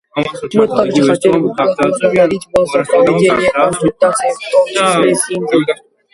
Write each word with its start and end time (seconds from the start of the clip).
Мы 0.55 0.67
также 0.67 1.03
хотели 1.03 1.37
бы 1.37 1.49
поблагодарить 1.49 2.47
вас 2.53 2.71
за 2.71 2.83
проведение 2.85 3.51
консультаций, 3.51 4.29
в 4.31 4.51
том 4.51 4.67
числе 4.67 5.13
с 5.13 5.29
Индией. 5.29 5.65